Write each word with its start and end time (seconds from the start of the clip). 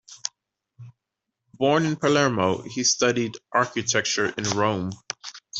Born 1.53 1.85
in 1.85 1.95
Palermo, 1.95 2.63
he 2.63 2.83
studied 2.83 3.37
architecture 3.53 4.33
in 4.35 4.45
Rome. 4.57 4.93